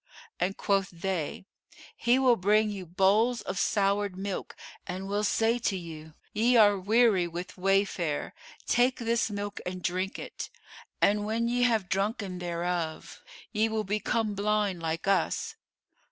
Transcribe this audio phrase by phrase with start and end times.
[0.39, 1.45] And quoth they,
[1.95, 4.51] 'He will bring you bowls of soured milk[FN#441]
[4.87, 8.31] and will say to you, 'Ye are weary with wayfare:
[8.65, 10.49] take this milk and drink it.'
[11.03, 15.53] And when ye have drunken thereof, ye will become blind like us.